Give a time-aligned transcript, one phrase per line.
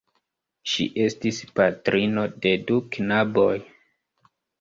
[0.69, 3.51] Ŝi estis patrino de du knaboj.